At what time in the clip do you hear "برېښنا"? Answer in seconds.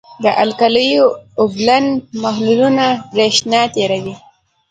3.13-3.61